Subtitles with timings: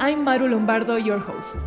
[0.00, 1.58] I'm Maru Lombardo, your host.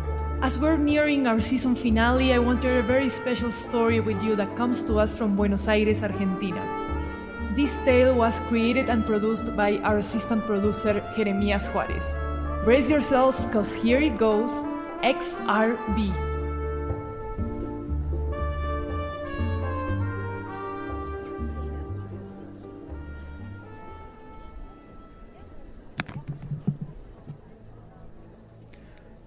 [0.42, 4.20] As we're nearing our season finale, I want to share a very special story with
[4.24, 6.58] you that comes to us from Buenos Aires, Argentina.
[7.54, 12.18] This tale was created and produced by our assistant producer, Jeremias Juarez.
[12.64, 14.50] Brace yourselves, because here it goes
[15.04, 16.33] XRB.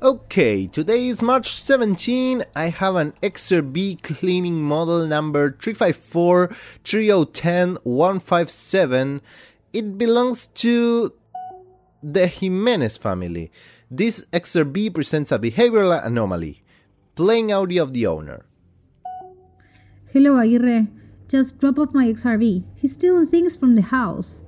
[0.07, 2.41] Okay, today is March 17.
[2.55, 6.47] I have an XRB cleaning model number 354
[7.83, 9.21] 157.
[9.73, 11.11] It belongs to
[12.01, 13.51] the Jimenez family.
[13.91, 16.63] This XRB presents a behavioral anomaly.
[17.15, 18.45] Playing audio of the owner.
[20.13, 20.87] Hello, Aguirre.
[21.27, 22.63] Just drop off my XRB.
[22.77, 24.39] He's stealing things from the house.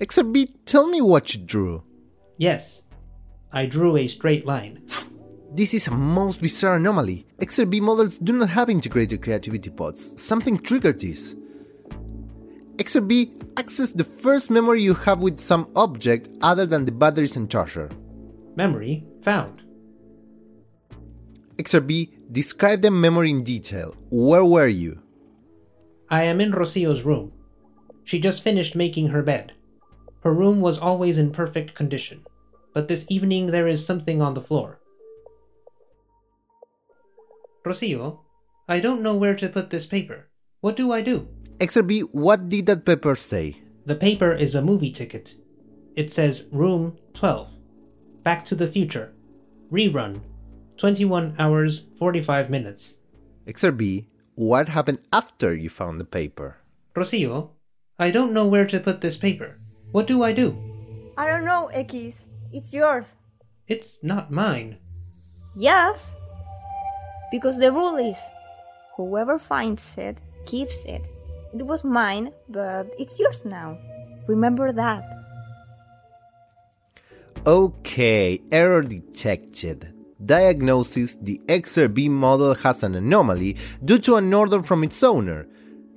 [0.00, 1.84] XRB, tell me what you drew.
[2.38, 2.80] Yes,
[3.52, 4.82] I drew a straight line.
[5.52, 7.26] This is a most bizarre anomaly.
[7.40, 10.22] XRB models do not have integrated creativity pods.
[10.22, 11.34] Something triggered this.
[12.76, 17.50] XRB access the first memory you have with some object other than the batteries and
[17.50, 17.90] charger.
[18.54, 19.62] Memory found.
[21.56, 23.92] XRB, describe the memory in detail.
[24.08, 25.02] Where were you?
[26.08, 27.32] I am in Rocio's room.
[28.04, 29.52] She just finished making her bed.
[30.22, 32.24] Her room was always in perfect condition,
[32.72, 34.79] but this evening there is something on the floor.
[37.64, 38.20] Rocio,
[38.68, 40.28] I don't know where to put this paper.
[40.60, 41.28] What do I do?
[41.58, 43.62] XRB, what did that paper say?
[43.84, 45.34] The paper is a movie ticket.
[45.96, 47.50] It says Room 12.
[48.22, 49.12] Back to the Future.
[49.70, 50.22] Rerun.
[50.76, 52.94] 21 hours 45 minutes.
[53.46, 56.58] XRB, what happened after you found the paper?
[56.94, 57.50] Rocio,
[57.98, 59.58] I don't know where to put this paper.
[59.92, 60.56] What do I do?
[61.18, 61.92] I don't know, X.
[62.52, 63.04] It's yours.
[63.66, 64.78] It's not mine.
[65.56, 66.12] Yes.
[67.30, 68.18] Because the rule is
[68.96, 71.02] whoever finds it keeps it.
[71.54, 73.76] It was mine, but it's yours now.
[74.28, 75.04] Remember that.
[77.46, 79.94] Okay, error detected.
[80.24, 85.46] Diagnosis The XRB model has an anomaly due to an order from its owner.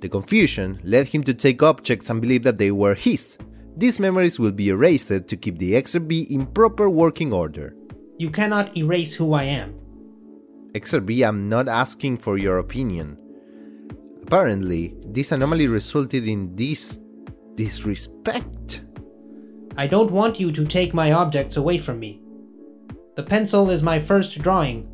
[0.00, 3.36] The confusion led him to take objects and believe that they were his.
[3.76, 7.76] These memories will be erased to keep the XRB in proper working order.
[8.18, 9.83] You cannot erase who I am.
[10.74, 13.16] XRB, I'm not asking for your opinion.
[14.22, 16.98] Apparently, this anomaly resulted in this
[17.54, 18.82] disrespect.
[19.76, 22.20] I don't want you to take my objects away from me.
[23.14, 24.88] The pencil is my first drawing.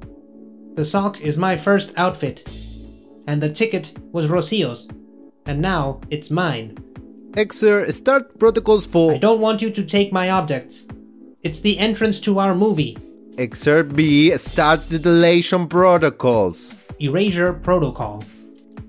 [0.75, 2.47] The sock is my first outfit.
[3.27, 4.87] And the ticket was Rocio's.
[5.47, 6.77] And now it's mine.
[7.33, 10.87] Exer, start protocols for I don't want you to take my objects.
[11.43, 12.99] It's the entrance to our movie.
[13.41, 16.75] XRB starts the deletion protocols.
[16.99, 18.23] Erasure protocol.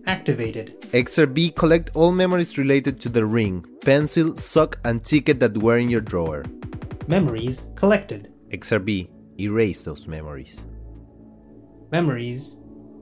[0.07, 0.75] Activated.
[0.91, 5.87] XRB collect all memories related to the ring, pencil, sock, and ticket that were in
[5.87, 6.43] your drawer.
[7.07, 8.33] Memories collected.
[8.49, 9.07] XRB
[9.39, 10.65] erase those memories.
[11.89, 12.57] Memories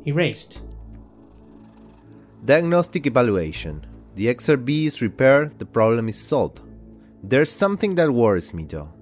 [0.06, 0.62] erased.
[2.46, 3.88] Diagnostic evaluation.
[4.14, 6.62] The XRB is repaired, the problem is solved.
[7.24, 8.94] There's something that worries me though.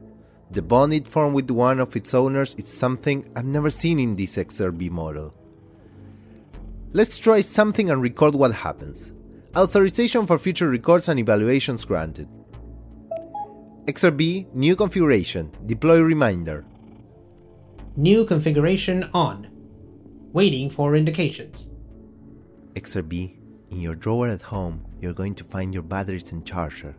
[0.52, 4.16] The bond it formed with one of its owners is something I've never seen in
[4.16, 5.34] this XRB model.
[6.94, 9.12] Let's try something and record what happens.
[9.56, 12.30] Authorization for future records and evaluations granted.
[13.88, 16.66] XRB, new configuration, deploy reminder.
[17.96, 19.48] New configuration on.
[20.32, 21.70] Waiting for indications.
[22.76, 23.36] XRB,
[23.72, 26.96] in your drawer at home, you're going to find your batteries and charger,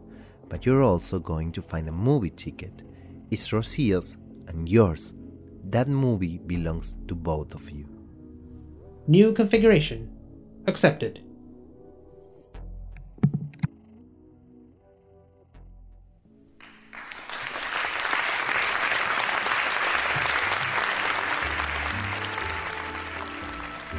[0.49, 2.83] but you're also going to find a movie ticket.
[3.31, 4.17] It's Rocio's
[4.47, 5.15] and yours.
[5.65, 7.87] That movie belongs to both of you.
[9.07, 10.09] New configuration.
[10.67, 11.21] Accepted.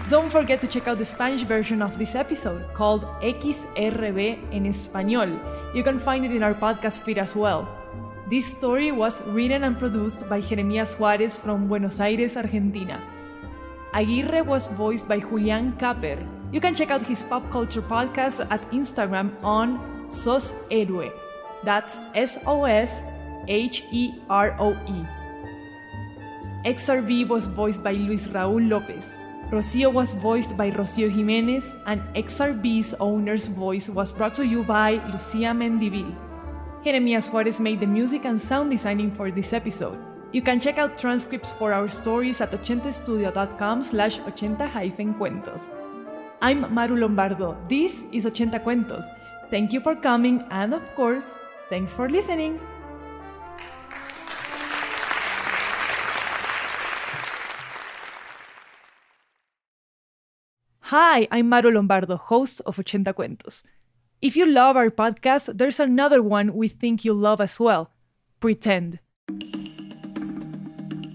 [0.10, 5.38] Don't forget to check out the Spanish version of this episode called XRB en Español.
[5.76, 7.79] You can find it in our podcast feed as well.
[8.30, 13.02] This story was written and produced by Jeremias Juarez from Buenos Aires, Argentina.
[13.92, 16.22] Aguirre was voiced by Julian Caper.
[16.52, 21.12] You can check out his pop culture podcast at Instagram on Sos Héroe.
[21.66, 23.02] That's S O S
[23.48, 25.02] H E R O E.
[26.70, 29.18] XRB was voiced by Luis Raúl López.
[29.50, 35.02] Rocio was voiced by Rocio Jimenez, and XRB's owner's voice was brought to you by
[35.10, 36.29] Lucia Mendivil.
[36.84, 40.00] Jeremias Juarez made the music and sound designing for this episode.
[40.32, 45.72] You can check out transcripts for our stories at 80studio.com slash 80-cuentos.
[46.42, 47.58] I'm Maru Lombardo.
[47.68, 49.06] This is 80 Cuentos.
[49.50, 51.38] Thank you for coming, and of course,
[51.70, 52.62] thanks for listening.
[60.80, 63.64] Hi, I'm Maru Lombardo, host of 80 Cuentos.
[64.22, 67.92] If you love our podcast, there's another one we think you'll love as well
[68.42, 69.00] Pretend.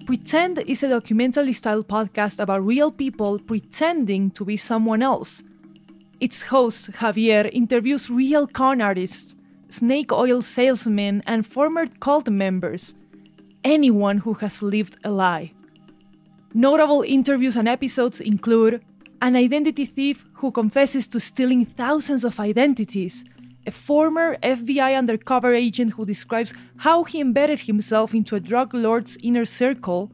[0.07, 5.43] Pretend is a documentary style podcast about real people pretending to be someone else.
[6.21, 9.37] Its host, Javier, interviews real con artists,
[9.69, 12.95] snake oil salesmen, and former cult members
[13.65, 15.53] anyone who has lived a lie.
[16.55, 18.83] Notable interviews and episodes include
[19.21, 23.25] an identity thief who confesses to stealing thousands of identities,
[23.67, 29.17] a former FBI undercover agent who describes how he embedded himself into a drug lord's
[29.23, 30.11] inner circle,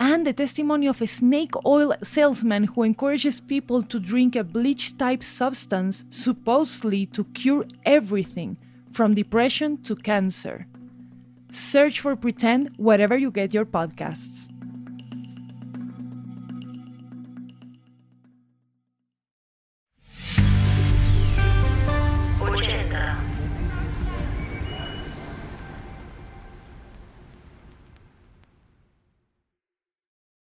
[0.00, 4.96] and the testimony of a snake oil salesman who encourages people to drink a bleach
[4.96, 8.56] type substance supposedly to cure everything
[8.92, 10.66] from depression to cancer.
[11.50, 14.48] Search for Pretend wherever you get your podcasts.